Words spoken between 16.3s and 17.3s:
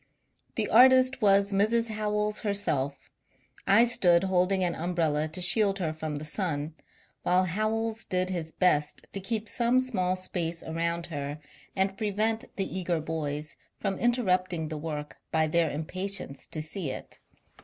to see it.